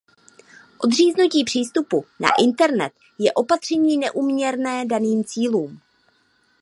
Odříznutí 0.77 1.43
přístupu 1.43 2.05
na 2.19 2.29
Internet 2.43 2.93
je 3.19 3.33
opatření 3.33 3.97
neúměrné 3.97 4.85
daným 4.85 5.23
cílům. 5.25 5.81